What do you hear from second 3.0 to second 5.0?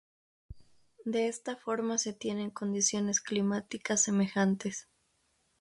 climáticas semejantes.